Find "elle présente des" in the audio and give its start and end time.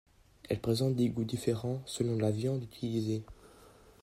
0.49-1.09